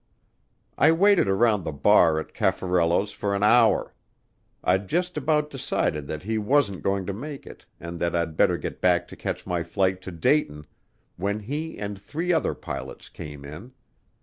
[0.79, 3.93] I waited around the bar at Caffarello's for an hour.
[4.63, 8.57] I'd just about decided that he wasn't going to make it and that I'd better
[8.57, 10.65] get back to catch my flight to Dayton
[11.17, 13.73] when he and three other pilots came in.